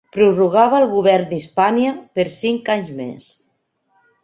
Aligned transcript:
Prorrogava 0.15 0.79
el 0.83 0.85
govern 0.93 1.27
d'Hispània 1.33 1.93
per 2.19 2.27
cinc 2.39 2.73
anys 2.79 2.91
més. 3.03 3.31